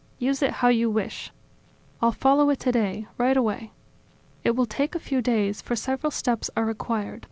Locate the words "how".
0.49-0.67